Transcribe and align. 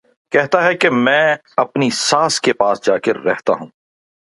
کہتا 0.31 0.63
ہے 0.63 0.73
کہ 0.73 0.89
میں 0.89 1.35
اپنی 1.57 1.89
ساس 1.89 2.39
کے 2.41 2.53
پاس 2.53 2.85
جا 2.85 2.97
کے 2.97 3.13
رہتا 3.13 3.53
ہوں 3.53 3.67